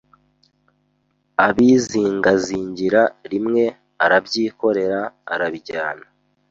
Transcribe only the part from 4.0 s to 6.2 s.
arabyikorera arabijyana